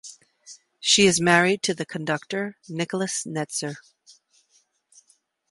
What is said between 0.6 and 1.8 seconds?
She is married to